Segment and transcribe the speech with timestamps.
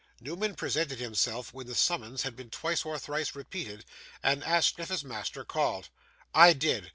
[0.19, 3.85] Newman presented himself when the summons had been twice or thrice repeated,
[4.23, 5.89] and asked if his master called.
[6.33, 6.89] 'I did.